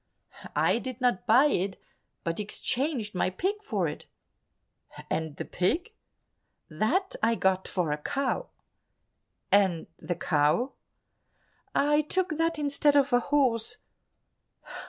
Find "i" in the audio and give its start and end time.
0.55-0.79, 7.21-7.35, 11.75-12.01